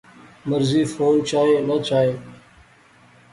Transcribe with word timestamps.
مرضی 0.49 0.83
فون 0.93 1.15
چائیں 1.29 1.61
نہ 1.67 1.75
چائیں 1.87 2.15